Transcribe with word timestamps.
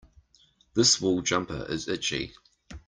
This 0.73 0.99
wool 0.99 1.21
jumper 1.21 1.67
is 1.69 1.87
itchy. 1.87 2.33